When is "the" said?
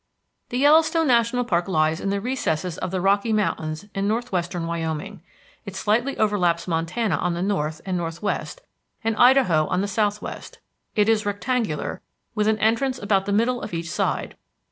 0.49-0.57, 2.09-2.19, 2.89-2.99, 7.35-7.43, 9.81-9.87, 13.27-13.31